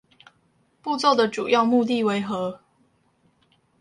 [0.81, 2.59] 步驟的主要目的為何？